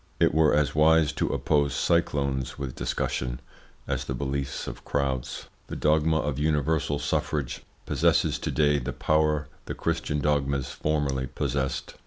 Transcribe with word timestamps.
It 0.19 0.33
were 0.33 0.51
as 0.55 0.73
wise 0.73 1.11
to 1.11 1.27
oppose 1.27 1.75
cyclones 1.75 2.57
with 2.57 2.73
discussion 2.73 3.39
as 3.87 4.03
the 4.03 4.15
beliefs 4.15 4.65
of 4.65 4.83
crowds. 4.83 5.47
The 5.67 5.75
dogma 5.75 6.17
of 6.19 6.39
universal 6.39 6.97
suffrage 6.97 7.61
possesses 7.85 8.39
to 8.39 8.49
day 8.49 8.79
the 8.79 8.93
power 8.93 9.47
the 9.65 9.75
Christian 9.75 10.19
dogmas 10.19 10.71
formerly 10.71 11.27
possessed. 11.27 11.97